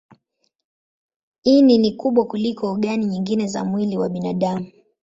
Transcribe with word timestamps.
Ini 1.43 1.77
ni 1.77 1.91
kubwa 1.91 2.25
kuliko 2.25 2.67
ogani 2.71 3.05
nyingine 3.05 3.47
za 3.47 3.63
mwili 3.65 3.97
wa 3.97 4.09
binadamu. 4.09 4.71